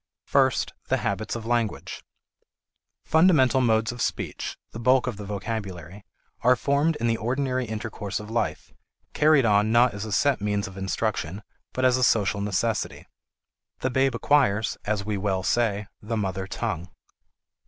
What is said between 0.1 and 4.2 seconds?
First, the habits of language. Fundamental modes of